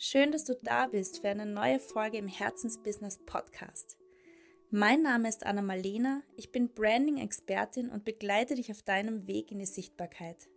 [0.00, 3.98] Schön, dass du da bist für eine neue Folge im Herzensbusiness Podcast.
[4.70, 9.58] Mein Name ist Anna Malena, ich bin Branding-Expertin und begleite dich auf deinem Weg in
[9.58, 10.48] die Sichtbarkeit.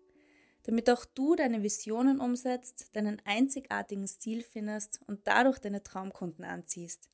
[0.61, 7.09] Damit auch du deine Visionen umsetzt, deinen einzigartigen Stil findest und dadurch deine Traumkunden anziehst.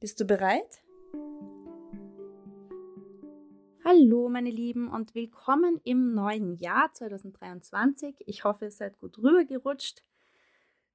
[0.00, 0.82] Bist du bereit?
[3.84, 8.24] Hallo meine Lieben und willkommen im neuen Jahr 2023.
[8.24, 10.02] Ich hoffe, ihr seid gut rübergerutscht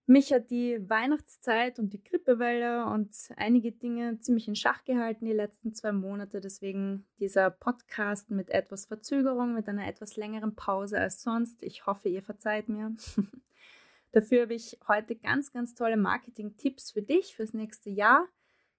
[0.05, 5.31] mich hat die Weihnachtszeit und die Grippewelle und einige Dinge ziemlich in Schach gehalten die
[5.31, 6.41] letzten zwei Monate.
[6.41, 11.63] Deswegen dieser Podcast mit etwas Verzögerung, mit einer etwas längeren Pause als sonst.
[11.63, 12.95] Ich hoffe, ihr verzeiht mir.
[14.11, 18.27] Dafür habe ich heute ganz, ganz tolle Marketing-Tipps für dich fürs nächste Jahr.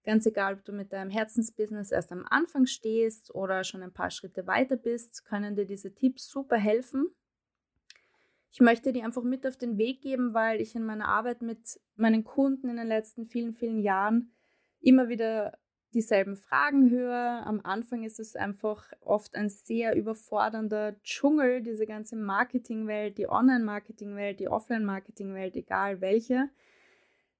[0.04, 4.10] Ganz egal, ob du mit deinem Herzensbusiness erst am Anfang stehst oder schon ein paar
[4.10, 7.14] Schritte weiter bist, können dir diese Tipps super helfen
[8.54, 11.80] ich möchte die einfach mit auf den Weg geben, weil ich in meiner Arbeit mit
[11.96, 14.30] meinen Kunden in den letzten vielen, vielen Jahren
[14.80, 15.58] immer wieder
[15.92, 17.44] dieselben Fragen höre.
[17.44, 24.38] Am Anfang ist es einfach oft ein sehr überfordernder Dschungel, diese ganze Marketingwelt, die Online-Marketingwelt,
[24.38, 26.48] die Offline-Marketingwelt, egal welche.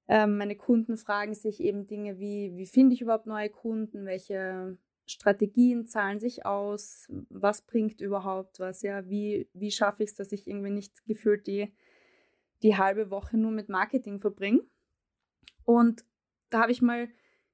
[0.08, 4.78] Ähm, meine Kunden fragen sich eben Dinge wie, wie finde ich überhaupt neue Kunden, welche
[5.06, 10.32] Strategien zahlen sich aus, was bringt überhaupt was, ja, wie, wie schaffe ich es, dass
[10.32, 11.72] ich irgendwie nicht gefühlt die,
[12.62, 14.62] die halbe Woche nur mit Marketing verbringe.
[15.64, 16.04] Und
[16.50, 17.08] da habe ich mal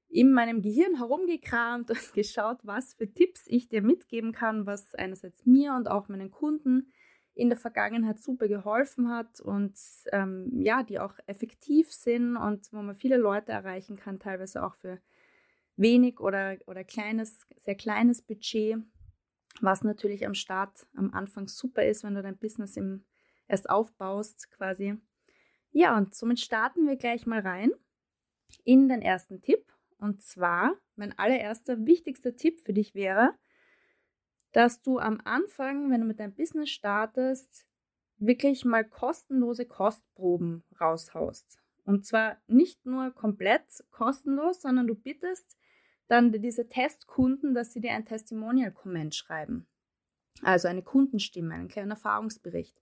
[0.07, 5.45] in meinem Gehirn herumgekramt und geschaut, was für Tipps ich dir mitgeben kann, was einerseits
[5.45, 6.91] mir und auch meinen Kunden
[7.33, 9.73] in der Vergangenheit super geholfen hat und
[10.11, 14.75] ähm, ja, die auch effektiv sind und wo man viele Leute erreichen kann, teilweise auch
[14.75, 14.99] für
[15.81, 18.77] wenig oder, oder kleines, sehr kleines Budget,
[19.59, 23.05] was natürlich am Start, am Anfang super ist, wenn du dein Business im,
[23.47, 24.95] erst aufbaust quasi.
[25.71, 27.71] Ja, und somit starten wir gleich mal rein
[28.63, 29.65] in den ersten Tipp.
[29.97, 33.33] Und zwar, mein allererster wichtigster Tipp für dich wäre,
[34.51, 37.65] dass du am Anfang, wenn du mit deinem Business startest,
[38.17, 41.59] wirklich mal kostenlose Kostproben raushaust.
[41.85, 45.57] Und zwar nicht nur komplett kostenlos, sondern du bittest
[46.11, 49.65] dann diese Testkunden, dass sie dir ein Testimonial-Comment schreiben.
[50.41, 52.81] Also eine Kundenstimme, einen kleinen Erfahrungsbericht.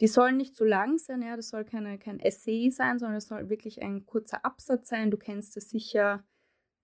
[0.00, 3.26] Die sollen nicht zu lang sein, ja, das soll keine, kein Essay sein, sondern es
[3.26, 5.10] soll wirklich ein kurzer Absatz sein.
[5.10, 6.24] Du kennst es sicher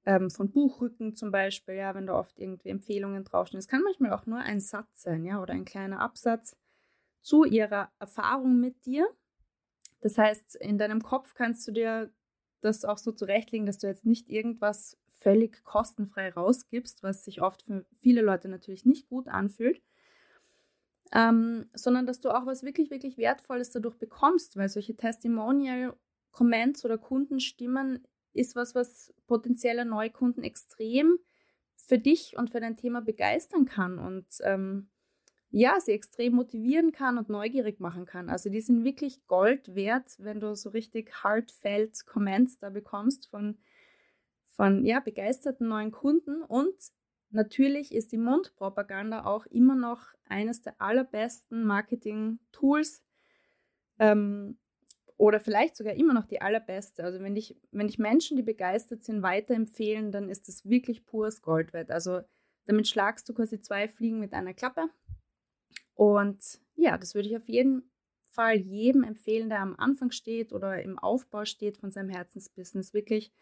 [0.05, 3.61] ähm, von Buchrücken zum Beispiel, ja, wenn da oft irgendwie Empfehlungen draufstehen.
[3.61, 6.57] Es kann manchmal auch nur ein Satz sein, ja, oder ein kleiner Absatz
[7.21, 9.09] zu ihrer Erfahrung mit dir.
[10.01, 12.13] Das heißt, in deinem Kopf kannst du dir
[12.61, 17.63] das auch so zurechtlegen, dass du jetzt nicht irgendwas völlig kostenfrei rausgibst, was sich oft
[17.63, 19.81] für viele Leute natürlich nicht gut anfühlt,
[21.13, 26.99] ähm, sondern dass du auch was wirklich, wirklich Wertvolles dadurch bekommst, weil solche Testimonial-Comments oder
[26.99, 31.19] Kundenstimmen ist was, was potenzielle Neukunden extrem
[31.75, 34.91] für dich und für dein Thema begeistern kann und ähm,
[35.51, 38.29] ja, sie extrem motivieren kann und neugierig machen kann.
[38.29, 43.57] Also die sind wirklich Gold wert, wenn du so richtig heartfelt Comments da bekommst von
[44.55, 46.75] von ja, begeisterten neuen Kunden und
[47.31, 53.03] natürlich ist die Mundpropaganda auch immer noch eines der allerbesten Marketing-Tools
[53.99, 54.59] ähm,
[55.17, 57.03] oder vielleicht sogar immer noch die allerbeste.
[57.03, 61.43] Also wenn ich, wenn ich Menschen, die begeistert sind, weiterempfehlen, dann ist das wirklich pures
[61.43, 61.91] Gold wert.
[61.91, 62.21] Also
[62.67, 64.89] damit schlagst du quasi zwei Fliegen mit einer Klappe.
[65.95, 67.91] Und ja, das würde ich auf jeden
[68.31, 73.33] Fall jedem empfehlen, der am Anfang steht oder im Aufbau steht von seinem Herzensbusiness, wirklich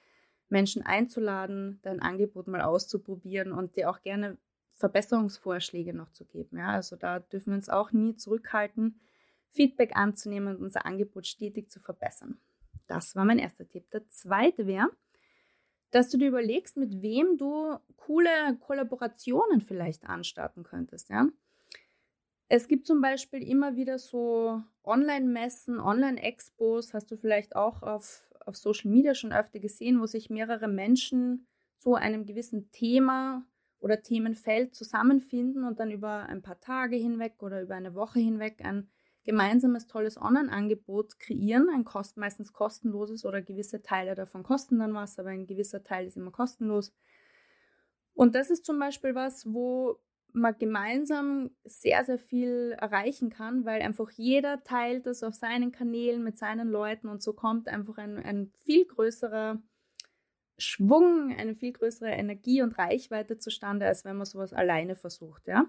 [0.52, 4.36] Menschen einzuladen, dein Angebot mal auszuprobieren und dir auch gerne
[4.76, 6.58] Verbesserungsvorschläge noch zu geben.
[6.58, 9.00] Ja, also da dürfen wir uns auch nie zurückhalten,
[9.50, 12.38] Feedback anzunehmen und unser Angebot stetig zu verbessern.
[12.86, 13.90] Das war mein erster Tipp.
[13.90, 14.90] Der zweite wäre,
[15.90, 21.08] dass du dir überlegst, mit wem du coole Kollaborationen vielleicht anstarten könntest.
[21.10, 21.28] Ja?
[22.48, 28.56] Es gibt zum Beispiel immer wieder so Online-Messen, Online-Expos, hast du vielleicht auch auf auf
[28.56, 31.46] Social Media schon öfter gesehen, wo sich mehrere Menschen
[31.76, 33.44] zu einem gewissen Thema
[33.80, 38.64] oder Themenfeld zusammenfinden und dann über ein paar Tage hinweg oder über eine Woche hinweg
[38.64, 38.88] ein
[39.24, 45.18] gemeinsames tolles Online-Angebot kreieren, ein kost meistens kostenloses oder gewisse Teile davon kosten dann was,
[45.18, 46.92] aber ein gewisser Teil ist immer kostenlos.
[48.14, 49.98] Und das ist zum Beispiel was, wo
[50.32, 56.22] man gemeinsam sehr, sehr viel erreichen kann, weil einfach jeder teilt das auf seinen Kanälen
[56.22, 59.62] mit seinen Leuten und so kommt einfach ein, ein viel größerer
[60.58, 65.66] Schwung, eine viel größere Energie und Reichweite zustande, als wenn man sowas alleine versucht, ja.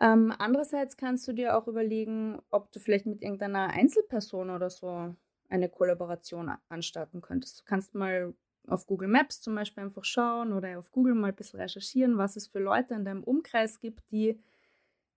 [0.00, 5.14] Ähm, andererseits kannst du dir auch überlegen, ob du vielleicht mit irgendeiner Einzelperson oder so
[5.48, 7.60] eine Kollaboration anstatten könntest.
[7.60, 8.34] Du kannst mal
[8.66, 12.36] auf Google Maps zum Beispiel einfach schauen oder auf Google mal ein bisschen recherchieren, was
[12.36, 14.38] es für Leute in deinem Umkreis gibt, die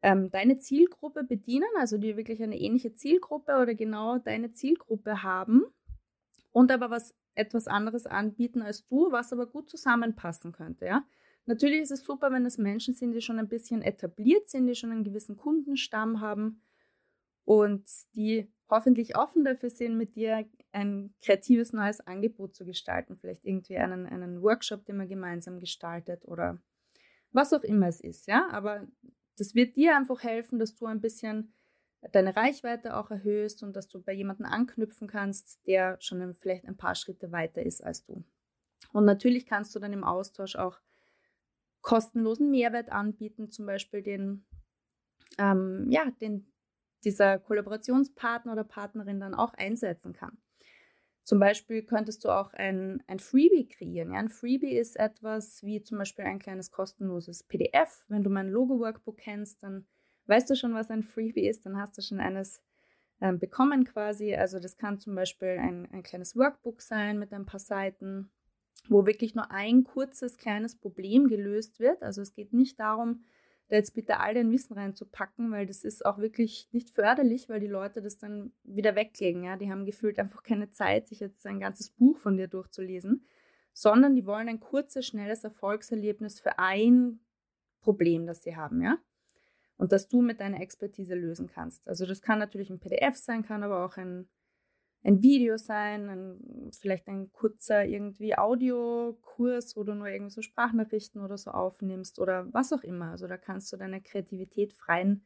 [0.02, 5.64] ähm, deine Zielgruppe bedienen, also die wirklich eine ähnliche Zielgruppe oder genau deine Zielgruppe haben
[6.52, 11.04] und aber was etwas anderes anbieten als du, was aber gut zusammenpassen könnte, ja.
[11.46, 14.76] Natürlich ist es super, wenn es Menschen sind, die schon ein bisschen etabliert sind, die
[14.76, 16.62] schon einen gewissen Kundenstamm haben
[17.46, 20.46] und die hoffentlich offen dafür sind, mit dir
[20.78, 23.18] ein kreatives neues Angebot zu gestalten.
[23.18, 26.60] Vielleicht irgendwie einen, einen Workshop, den man gemeinsam gestaltet oder
[27.32, 28.28] was auch immer es ist.
[28.28, 28.88] Ja, aber
[29.38, 31.52] das wird dir einfach helfen, dass du ein bisschen
[32.12, 36.78] deine Reichweite auch erhöhst und dass du bei jemandem anknüpfen kannst, der schon vielleicht ein
[36.78, 38.24] paar Schritte weiter ist als du.
[38.94, 40.80] Und natürlich kannst du dann im Austausch auch
[41.82, 44.46] kostenlosen Mehrwert anbieten, zum Beispiel den,
[45.40, 46.46] ähm, ja, den
[47.04, 50.38] dieser Kollaborationspartner oder Partnerin dann auch einsetzen kann.
[51.28, 54.14] Zum Beispiel könntest du auch ein, ein Freebie kreieren.
[54.14, 54.20] Ja?
[54.20, 58.06] Ein Freebie ist etwas wie zum Beispiel ein kleines kostenloses PDF.
[58.08, 59.86] Wenn du mein Logo-Workbook kennst, dann
[60.28, 61.66] weißt du schon, was ein Freebie ist.
[61.66, 62.62] Dann hast du schon eines
[63.20, 64.36] äh, bekommen quasi.
[64.36, 68.32] Also das kann zum Beispiel ein, ein kleines Workbook sein mit ein paar Seiten,
[68.88, 72.04] wo wirklich nur ein kurzes kleines Problem gelöst wird.
[72.04, 73.26] Also es geht nicht darum,
[73.69, 77.60] da jetzt bitte all dein Wissen reinzupacken, weil das ist auch wirklich nicht förderlich, weil
[77.60, 79.44] die Leute das dann wieder weglegen.
[79.44, 79.58] Ja?
[79.58, 83.25] Die haben gefühlt einfach keine Zeit, sich jetzt ein ganzes Buch von dir durchzulesen,
[83.74, 87.19] sondern die wollen ein kurzes, schnelles Erfolgserlebnis für ein
[87.81, 88.98] Problem, das sie haben, ja.
[89.78, 91.88] Und das du mit deiner Expertise lösen kannst.
[91.88, 94.28] Also das kann natürlich ein PDF sein, kann aber auch ein
[95.07, 101.21] ein Video sein, ein, vielleicht ein kurzer irgendwie Audiokurs, wo du nur irgendwie so Sprachnachrichten
[101.24, 103.12] oder so aufnimmst oder was auch immer.
[103.12, 105.24] Also da kannst du deine Kreativität freien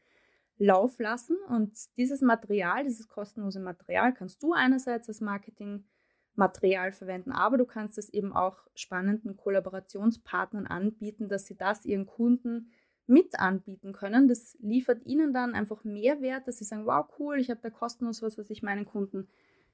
[0.59, 7.57] Lauf lassen und dieses Material, dieses kostenlose Material kannst du einerseits als Marketingmaterial verwenden, aber
[7.57, 12.69] du kannst es eben auch spannenden Kollaborationspartnern anbieten, dass sie das ihren Kunden
[13.07, 14.27] mit anbieten können.
[14.27, 18.21] Das liefert ihnen dann einfach Mehrwert, dass sie sagen, wow, cool, ich habe da kostenlos
[18.21, 19.27] was, was ich meinen Kunden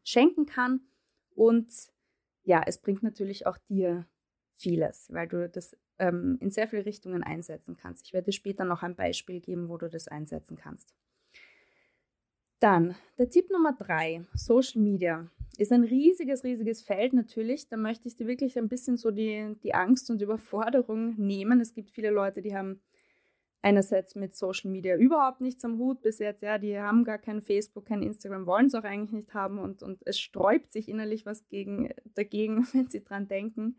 [0.08, 0.82] schenken kann.
[1.36, 1.70] Und
[2.44, 4.08] ja, es bringt natürlich auch dir
[4.54, 8.06] vieles, weil du das ähm, in sehr viele Richtungen einsetzen kannst.
[8.06, 10.94] Ich werde dir später noch ein Beispiel geben, wo du das einsetzen kannst.
[12.60, 15.30] Dann der Tipp Nummer drei, Social Media.
[15.58, 17.68] Ist ein riesiges, riesiges Feld natürlich.
[17.68, 21.60] Da möchte ich dir wirklich ein bisschen so die, die Angst und Überforderung nehmen.
[21.60, 22.82] Es gibt viele Leute, die haben
[23.68, 27.42] einerseits mit Social Media überhaupt nichts am Hut bis jetzt, ja, die haben gar kein
[27.42, 31.26] Facebook, kein Instagram, wollen es auch eigentlich nicht haben und, und es sträubt sich innerlich
[31.26, 33.78] was gegen, dagegen, wenn sie dran denken.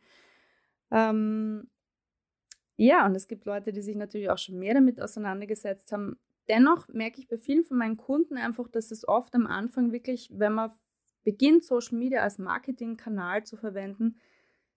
[0.91, 1.71] Ähm,
[2.77, 6.19] ja, und es gibt Leute, die sich natürlich auch schon mehr damit auseinandergesetzt haben.
[6.49, 10.31] Dennoch merke ich bei vielen von meinen Kunden einfach, dass es oft am Anfang wirklich,
[10.35, 10.71] wenn man
[11.25, 14.17] beginnt, Social Media als Marketingkanal zu verwenden,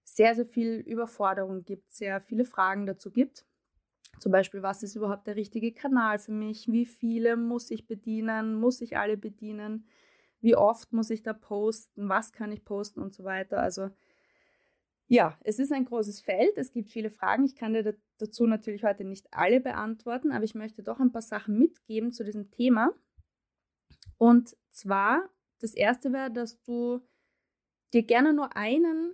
[0.03, 3.45] sehr, sehr viel Überforderung gibt, sehr viele Fragen dazu gibt.
[4.19, 6.67] Zum Beispiel, was ist überhaupt der richtige Kanal für mich?
[6.71, 8.59] Wie viele muss ich bedienen?
[8.59, 9.87] Muss ich alle bedienen?
[10.41, 12.09] Wie oft muss ich da posten?
[12.09, 13.61] Was kann ich posten und so weiter?
[13.61, 13.89] Also
[15.07, 16.57] ja, es ist ein großes Feld.
[16.57, 17.43] Es gibt viele Fragen.
[17.43, 21.21] Ich kann dir dazu natürlich heute nicht alle beantworten, aber ich möchte doch ein paar
[21.21, 22.93] Sachen mitgeben zu diesem Thema.
[24.17, 27.01] Und zwar, das erste wäre, dass du
[27.93, 29.13] dir gerne nur einen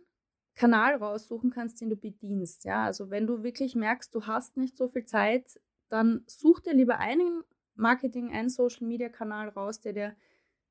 [0.57, 2.65] Kanal raussuchen kannst, den du bedienst.
[2.65, 5.59] Ja, also wenn du wirklich merkst, du hast nicht so viel Zeit,
[5.89, 7.43] dann such dir lieber einen
[7.75, 10.15] Marketing, einen Social Media Kanal raus, der dir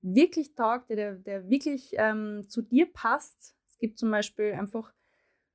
[0.02, 3.54] wirklich taugt, der, der wirklich ähm, zu dir passt.
[3.64, 4.92] Es gibt zum Beispiel einfach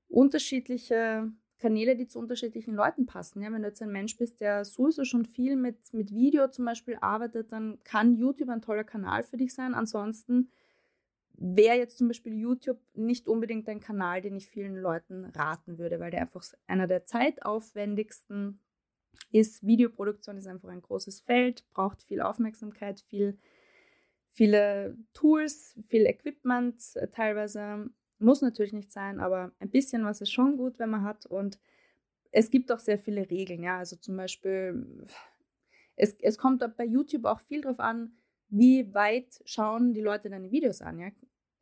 [0.08, 3.42] unterschiedliche Kanäle, die zu unterschiedlichen Leuten passen.
[3.42, 6.66] Ja, wenn du jetzt ein Mensch bist, der sowieso schon viel mit, mit Video zum
[6.66, 9.74] Beispiel arbeitet, dann kann YouTube ein toller Kanal für dich sein.
[9.74, 10.50] Ansonsten
[11.34, 16.00] wäre jetzt zum Beispiel YouTube nicht unbedingt ein Kanal, den ich vielen Leuten raten würde,
[16.00, 18.60] weil der einfach einer der zeitaufwendigsten
[19.32, 19.66] ist.
[19.66, 23.38] Videoproduktion ist einfach ein großes Feld, braucht viel Aufmerksamkeit, viel,
[24.30, 27.90] viele Tools, viel Equipment äh, teilweise.
[28.20, 31.26] Muss natürlich nicht sein, aber ein bisschen was ist schon gut, wenn man hat.
[31.26, 31.60] Und
[32.32, 33.80] es gibt auch sehr viele Regeln, ja.
[33.80, 35.08] Also zum Beispiel,
[35.96, 38.14] es, es kommt bei YouTube auch viel darauf an,
[38.52, 41.00] wie weit schauen die Leute deine Videos an.
[41.00, 41.08] Ja?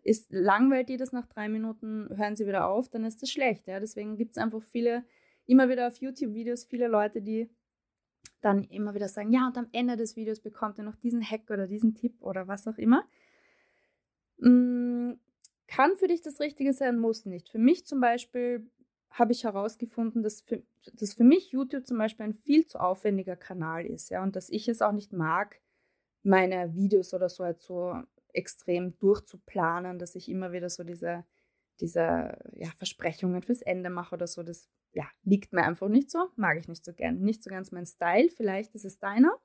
[0.03, 3.67] Ist langweilt die das nach drei Minuten, hören sie wieder auf, dann ist das schlecht.
[3.67, 3.79] Ja?
[3.79, 5.05] Deswegen gibt es einfach viele,
[5.45, 7.49] immer wieder auf YouTube-Videos, viele Leute, die
[8.41, 11.49] dann immer wieder sagen, ja, und am Ende des Videos bekommt ihr noch diesen Hack
[11.49, 13.03] oder diesen Tipp oder was auch immer.
[14.37, 15.13] Mm,
[15.67, 17.49] kann für dich das Richtige sein, muss nicht.
[17.49, 18.69] Für mich zum Beispiel
[19.11, 23.35] habe ich herausgefunden, dass für, dass für mich YouTube zum Beispiel ein viel zu aufwendiger
[23.35, 25.59] Kanal ist, ja, und dass ich es auch nicht mag,
[26.23, 27.95] meine Videos oder so halt so
[28.33, 31.25] extrem durchzuplanen, dass ich immer wieder so diese,
[31.79, 34.43] diese ja, Versprechungen fürs Ende mache oder so.
[34.43, 37.19] Das ja, liegt mir einfach nicht so, mag ich nicht so gern.
[37.19, 39.37] Nicht so ganz mein Style, vielleicht ist es deiner.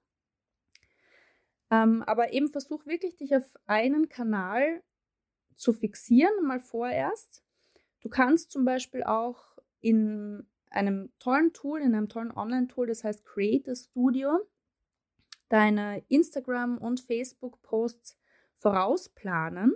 [1.71, 4.83] Ähm, aber eben versuch wirklich, dich auf einen Kanal
[5.57, 7.43] zu fixieren, mal vorerst.
[8.01, 13.25] Du kannst zum Beispiel auch in einem tollen Tool, in einem tollen Online-Tool, das heißt
[13.25, 14.41] Creator Studio,
[15.49, 18.19] deine Instagram- und Facebook-Posts
[18.59, 19.75] vorausplanen.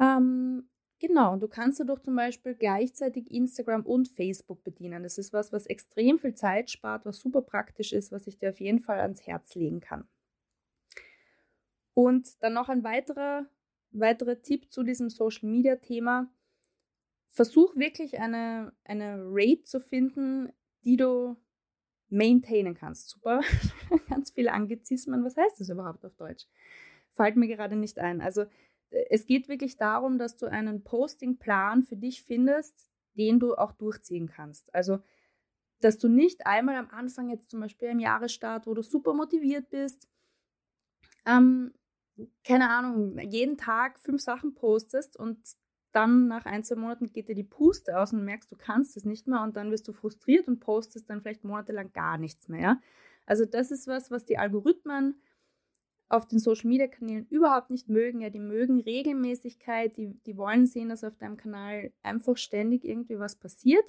[0.00, 5.02] Ähm, genau, du kannst dadurch zum Beispiel gleichzeitig Instagram und Facebook bedienen.
[5.02, 8.50] Das ist was, was extrem viel Zeit spart, was super praktisch ist, was ich dir
[8.50, 10.08] auf jeden Fall ans Herz legen kann.
[11.94, 13.46] Und dann noch ein weiterer,
[13.92, 16.28] weiterer Tipp zu diesem Social-Media-Thema.
[17.28, 20.52] Versuch wirklich eine, eine Rate zu finden,
[20.84, 21.36] die du
[22.14, 23.10] maintainen kannst.
[23.10, 23.40] Super,
[24.08, 25.24] ganz viele Angizismen.
[25.24, 26.46] Was heißt das überhaupt auf Deutsch?
[27.12, 28.20] Fällt mir gerade nicht ein.
[28.20, 28.42] Also
[28.90, 33.72] äh, es geht wirklich darum, dass du einen Postingplan für dich findest, den du auch
[33.72, 34.74] durchziehen kannst.
[34.74, 35.00] Also,
[35.80, 39.70] dass du nicht einmal am Anfang, jetzt zum Beispiel im Jahresstart, wo du super motiviert
[39.70, 40.08] bist,
[41.26, 41.74] ähm,
[42.44, 45.38] keine Ahnung, jeden Tag fünf Sachen postest und
[45.94, 49.04] dann nach ein, zwei Monaten geht dir die Puste aus und merkst, du kannst es
[49.04, 52.60] nicht mehr und dann wirst du frustriert und postest dann vielleicht monatelang gar nichts mehr.
[52.60, 52.80] Ja?
[53.26, 55.20] Also das ist was, was die Algorithmen
[56.08, 58.20] auf den Social Media Kanälen überhaupt nicht mögen.
[58.20, 63.18] Ja, die mögen Regelmäßigkeit, die, die wollen sehen, dass auf deinem Kanal einfach ständig irgendwie
[63.18, 63.84] was passiert.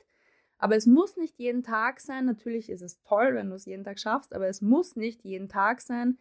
[0.57, 2.25] Aber es muss nicht jeden Tag sein.
[2.25, 5.49] Natürlich ist es toll, wenn du es jeden Tag schaffst, aber es muss nicht jeden
[5.49, 6.17] Tag sein.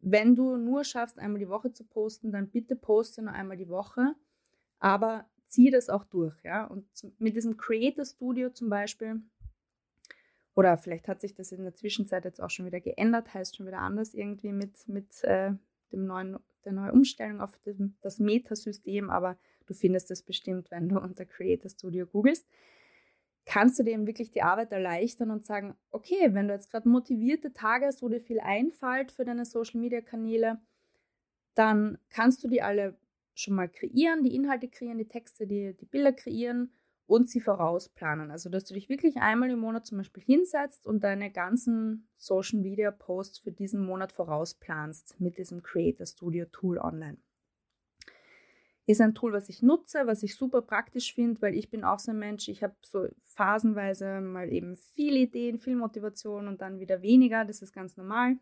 [0.00, 3.68] Wenn du nur schaffst, einmal die Woche zu posten, dann bitte poste nur einmal die
[3.68, 4.14] Woche
[4.82, 6.64] aber zieh das auch durch, ja.
[6.66, 6.84] Und
[7.18, 9.22] mit diesem Creator Studio zum Beispiel,
[10.56, 13.66] oder vielleicht hat sich das in der Zwischenzeit jetzt auch schon wieder geändert, heißt schon
[13.66, 15.52] wieder anders irgendwie mit, mit äh,
[15.92, 20.88] dem neuen, der neuen Umstellung auf dem, das Metasystem, aber du findest es bestimmt, wenn
[20.88, 22.44] du unter Creator Studio googelst.
[23.44, 27.52] Kannst du dir wirklich die Arbeit erleichtern und sagen, okay, wenn du jetzt gerade motivierte
[27.52, 30.60] Tage hast, wo dir viel einfällt für deine Social Media Kanäle,
[31.54, 32.96] dann kannst du die alle
[33.34, 36.72] schon mal kreieren, die Inhalte kreieren, die Texte, die, die Bilder kreieren
[37.06, 38.30] und sie vorausplanen.
[38.30, 42.60] Also, dass du dich wirklich einmal im Monat zum Beispiel hinsetzt und deine ganzen Social
[42.60, 47.18] Media Posts für diesen Monat vorausplanst mit diesem Creator Studio Tool online.
[48.86, 52.00] Ist ein Tool, was ich nutze, was ich super praktisch finde, weil ich bin auch
[52.00, 56.80] so ein Mensch, ich habe so phasenweise mal eben viele Ideen, viel Motivation und dann
[56.80, 57.44] wieder weniger.
[57.44, 58.38] Das ist ganz normal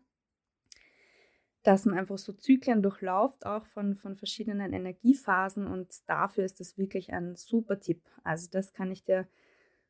[1.63, 5.67] dass man einfach so Zyklen durchlauft, auch von, von verschiedenen Energiephasen.
[5.67, 8.01] Und dafür ist das wirklich ein super Tipp.
[8.23, 9.27] Also das kann ich dir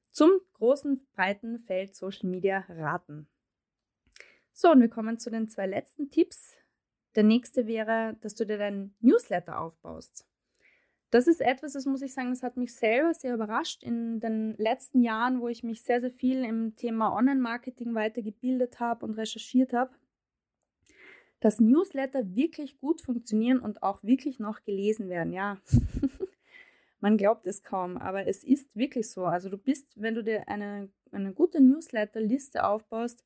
[0.10, 3.28] zum großen, breiten Feld Social Media raten.
[4.52, 6.58] So, und wir kommen zu den zwei letzten Tipps.
[7.16, 10.28] Der nächste wäre, dass du dir deinen Newsletter aufbaust.
[11.10, 14.56] Das ist etwas, das muss ich sagen, das hat mich selber sehr überrascht in den
[14.58, 19.74] letzten Jahren, wo ich mich sehr, sehr viel im Thema Online-Marketing weitergebildet habe und recherchiert
[19.74, 19.92] habe
[21.42, 25.34] dass Newsletter wirklich gut funktionieren und auch wirklich noch gelesen werden.
[25.34, 25.60] Ja,
[27.02, 29.26] man glaubt es kaum, aber es ist wirklich so.
[29.26, 33.26] Also du bist, wenn du dir eine, eine gute Newsletter-Liste aufbaust,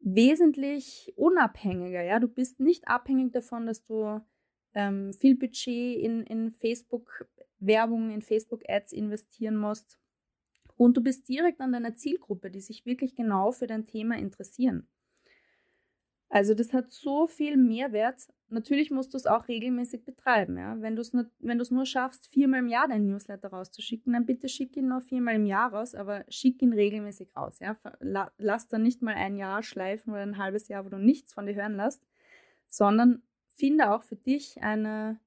[0.00, 2.02] wesentlich unabhängiger.
[2.02, 4.22] Ja, du bist nicht abhängig davon, dass du
[4.72, 9.98] ähm, viel Budget in, in Facebook-Werbung, in Facebook-Ads investieren musst.
[10.76, 14.88] Und du bist direkt an deiner Zielgruppe, die sich wirklich genau für dein Thema interessieren.
[16.30, 18.28] Also das hat so viel Mehrwert.
[18.50, 20.56] Natürlich musst du es auch regelmäßig betreiben.
[20.56, 20.80] Ja?
[20.80, 24.88] Wenn du es nur schaffst, viermal im Jahr deinen Newsletter rauszuschicken, dann bitte schick ihn
[24.88, 27.58] nur viermal im Jahr raus, aber schick ihn regelmäßig raus.
[27.58, 27.76] Ja?
[28.38, 31.46] Lass dann nicht mal ein Jahr schleifen oder ein halbes Jahr, wo du nichts von
[31.46, 32.06] dir hören lässt,
[32.68, 33.22] sondern
[33.56, 35.18] finde auch für dich eine,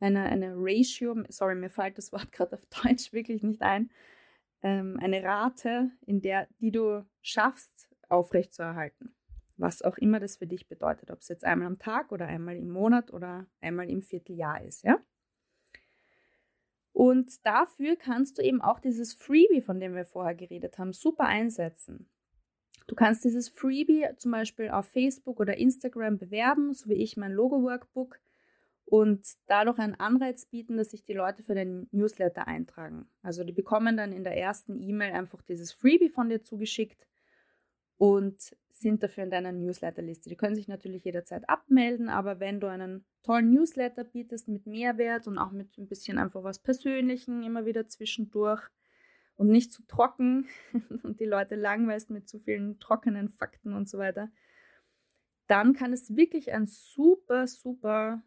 [0.00, 3.90] eine, eine Ratio, sorry, mir fällt das Wort gerade auf Deutsch wirklich nicht ein,
[4.62, 9.14] ähm, eine Rate, in der, die du schaffst, aufrechtzuerhalten
[9.58, 12.56] was auch immer das für dich bedeutet, ob es jetzt einmal am Tag oder einmal
[12.56, 14.98] im Monat oder einmal im Vierteljahr ist, ja?
[16.92, 21.26] Und dafür kannst du eben auch dieses Freebie, von dem wir vorher geredet haben, super
[21.26, 22.08] einsetzen.
[22.88, 27.32] Du kannst dieses Freebie zum Beispiel auf Facebook oder Instagram bewerben, so wie ich mein
[27.32, 28.18] Logo-Workbook,
[28.86, 33.06] und dadurch einen Anreiz bieten, dass sich die Leute für den Newsletter eintragen.
[33.22, 37.06] Also die bekommen dann in der ersten E-Mail einfach dieses Freebie von dir zugeschickt
[37.98, 40.30] und sind dafür in deiner Newsletterliste.
[40.30, 45.26] Die können sich natürlich jederzeit abmelden, aber wenn du einen tollen Newsletter bietest mit Mehrwert
[45.26, 48.62] und auch mit ein bisschen einfach was Persönlichem immer wieder zwischendurch
[49.36, 50.46] und nicht zu trocken
[51.02, 54.30] und die Leute langweilst mit zu vielen trockenen Fakten und so weiter,
[55.48, 58.22] dann kann es wirklich ein super, super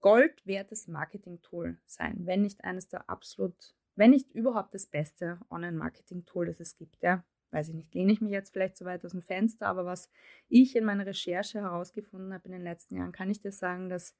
[0.00, 6.46] Gold wertes Marketing-Tool sein, wenn nicht eines der absolut, wenn nicht überhaupt das beste Online-Marketing-Tool,
[6.46, 7.02] das es gibt.
[7.02, 9.84] Ja, weiß ich nicht, lehne ich mich jetzt vielleicht zu weit aus dem Fenster, aber
[9.84, 10.10] was
[10.48, 14.14] ich in meiner Recherche herausgefunden habe in den letzten Jahren, kann ich dir sagen, dass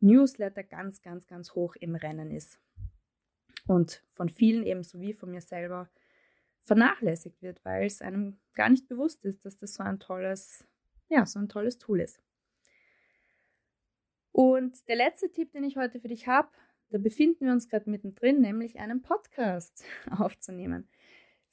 [0.00, 2.58] Newsletter ganz, ganz, ganz hoch im Rennen ist.
[3.66, 5.88] Und von vielen ebenso wie von mir selber
[6.60, 10.64] vernachlässigt wird, weil es einem gar nicht bewusst ist, dass das so ein tolles,
[11.08, 12.20] ja, so ein tolles Tool ist.
[14.32, 16.48] Und der letzte Tipp, den ich heute für dich habe,
[16.90, 20.88] da befinden wir uns gerade mittendrin, nämlich einen Podcast aufzunehmen.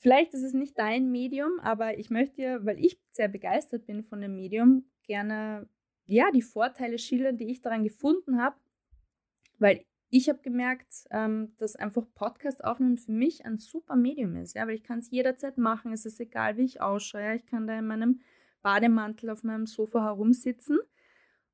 [0.01, 4.01] Vielleicht ist es nicht dein Medium, aber ich möchte dir, weil ich sehr begeistert bin
[4.01, 5.68] von dem Medium, gerne
[6.06, 8.56] ja die Vorteile schildern, die ich daran gefunden habe,
[9.58, 14.56] weil ich habe gemerkt, ähm, dass einfach Podcast aufnehmen für mich ein super Medium ist,
[14.56, 17.68] ja, weil ich kann es jederzeit machen, es ist egal, wie ich ausschaue, ich kann
[17.68, 18.22] da in meinem
[18.62, 20.79] Bademantel auf meinem Sofa herumsitzen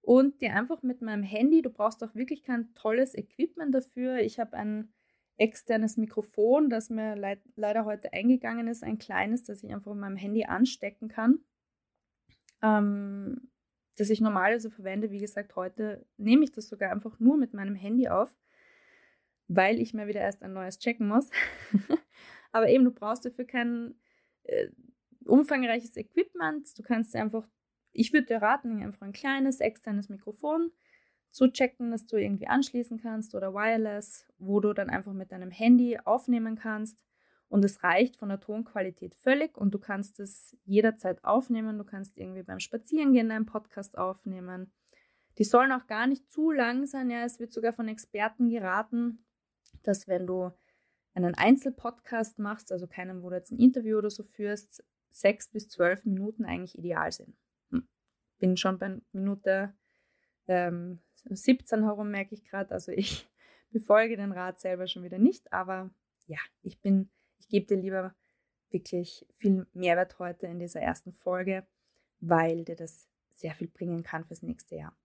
[0.02, 4.20] und dir einfach mit meinem Handy, du brauchst auch wirklich kein tolles Equipment dafür.
[4.20, 4.94] Ich habe ein
[5.38, 10.02] externes Mikrofon, das mir leid, leider heute eingegangen ist, ein kleines, das ich einfach mit
[10.02, 11.40] meinem Handy anstecken kann.
[12.62, 13.50] Ähm,
[13.98, 15.12] das ich normalerweise verwende.
[15.12, 18.36] Wie gesagt, heute nehme ich das sogar einfach nur mit meinem Handy auf,
[19.48, 21.30] weil ich mir wieder erst ein neues checken muss.
[22.52, 23.96] Aber eben, du brauchst dafür kein
[24.44, 24.70] äh,
[25.26, 26.78] umfangreiches Equipment.
[26.78, 27.48] Du kannst einfach
[27.96, 30.72] ich würde dir raten, einfach ein kleines externes Mikrofon
[31.36, 35.52] zu checken, das du irgendwie anschließen kannst oder wireless, wo du dann einfach mit deinem
[35.52, 37.04] Handy aufnehmen kannst.
[37.50, 41.78] Und es reicht von der Tonqualität völlig und du kannst es jederzeit aufnehmen.
[41.78, 44.72] Du kannst irgendwie beim Spazierengehen einen Podcast aufnehmen.
[45.38, 47.10] Die sollen auch gar nicht zu lang sein.
[47.10, 49.26] Ja, es wird sogar von Experten geraten,
[49.84, 50.52] dass wenn du
[51.14, 55.68] einen Einzelpodcast machst, also keinen, wo du jetzt ein Interview oder so führst, sechs bis
[55.68, 57.36] zwölf Minuten eigentlich ideal sind
[58.40, 59.74] bin schon bei Minute
[60.48, 62.72] ähm, 17 herum, merke ich gerade.
[62.72, 63.28] Also ich
[63.72, 65.90] befolge den Rat selber schon wieder nicht, aber
[66.28, 68.16] ja, ich bin, ich gebe dir lieber
[68.70, 71.66] wirklich viel Mehrwert heute in dieser ersten Folge,
[72.20, 74.96] weil dir das sehr viel bringen kann fürs nächste Jahr.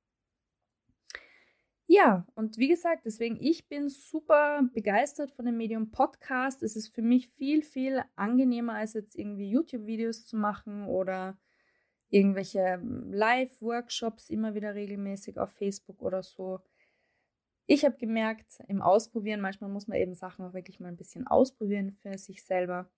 [1.92, 6.62] Ja, und wie gesagt, deswegen, ich bin super begeistert von dem Medium Podcast.
[6.62, 11.36] Es ist für mich viel, viel angenehmer, als jetzt irgendwie YouTube-Videos zu machen oder
[12.10, 16.60] irgendwelche ähm, Live-Workshops immer wieder regelmäßig auf Facebook oder so.
[17.66, 21.26] Ich habe gemerkt, im Ausprobieren, manchmal muss man eben Sachen auch wirklich mal ein bisschen
[21.26, 22.90] ausprobieren für sich selber,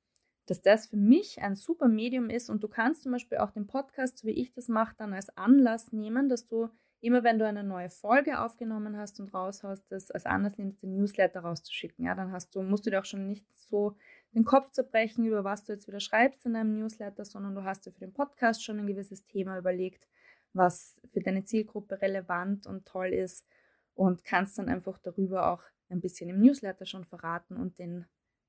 [0.47, 3.67] dass das für mich ein super Medium ist und du kannst zum Beispiel auch den
[3.67, 6.69] Podcast, so wie ich das mache, dann als Anlass nehmen, dass du
[7.01, 10.95] immer, wenn du eine neue Folge aufgenommen hast und raushaust, das als Anlass nimmst, den
[10.95, 12.05] Newsletter rauszuschicken.
[12.05, 13.97] Ja, dann hast du, musst du dir auch schon nicht so
[14.35, 17.87] den Kopf zerbrechen, über was du jetzt wieder schreibst in deinem Newsletter, sondern du hast
[17.87, 20.09] dir für den Podcast schon ein gewisses Thema überlegt,
[20.55, 23.47] was für deine Zielgruppe relevant und toll ist
[23.95, 28.07] und kannst dann einfach darüber auch ein bisschen im Newsletter schon verraten und den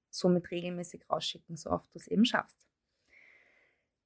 [0.09, 2.67] somit regelmäßig rausschicken, so oft du es eben schaffst.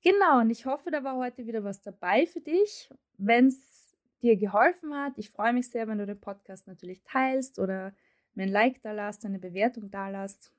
[0.02, 2.90] Genau, und ich hoffe, da war heute wieder was dabei für dich.
[3.18, 7.60] Wenn es dir geholfen hat, ich freue mich sehr, wenn du den Podcast natürlich teilst
[7.60, 7.94] oder
[8.34, 10.54] mir ein Like da lässt, eine Bewertung da lässt.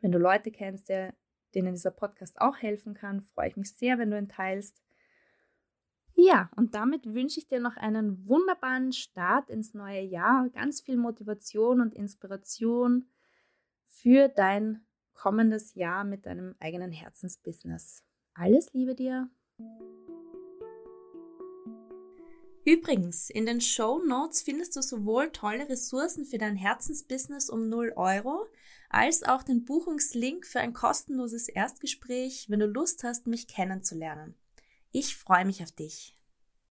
[0.00, 1.14] Wenn du Leute kennst, der,
[1.54, 4.82] denen dieser Podcast auch helfen kann, freue ich mich sehr, wenn du ihn teilst.
[6.14, 10.96] Ja, und damit wünsche ich dir noch einen wunderbaren Start ins neue Jahr, ganz viel
[10.96, 13.06] Motivation und Inspiration
[13.86, 18.02] für dein kommendes Jahr mit deinem eigenen Herzensbusiness.
[18.34, 19.28] Alles Liebe dir!
[22.66, 27.92] Übrigens, in den Show Notes findest du sowohl tolle Ressourcen für dein Herzensbusiness um 0
[27.94, 28.44] Euro,
[28.90, 34.34] als auch den Buchungslink für ein kostenloses Erstgespräch, wenn du Lust hast, mich kennenzulernen.
[34.90, 36.15] Ich freue mich auf dich.